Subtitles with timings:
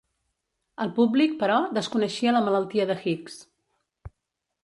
[0.85, 3.37] El públic, però, desconeixia la malaltia de Hicks.